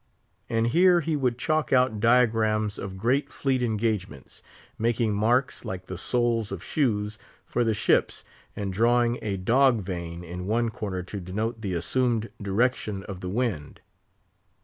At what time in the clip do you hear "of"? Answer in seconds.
2.79-2.97, 6.51-6.63, 13.03-13.19